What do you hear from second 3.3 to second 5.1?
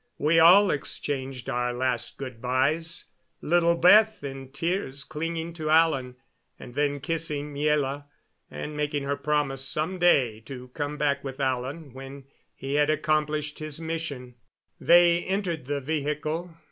little Beth in tears